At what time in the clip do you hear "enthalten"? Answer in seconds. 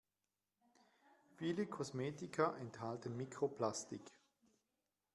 2.57-3.15